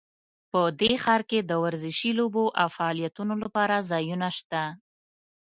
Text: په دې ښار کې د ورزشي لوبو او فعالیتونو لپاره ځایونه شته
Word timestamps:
په 0.51 0.61
دې 0.81 0.93
ښار 1.03 1.21
کې 1.29 1.39
د 1.43 1.51
ورزشي 1.63 2.11
لوبو 2.19 2.45
او 2.61 2.67
فعالیتونو 2.77 3.33
لپاره 3.43 3.85
ځایونه 3.91 4.27
شته 4.37 4.63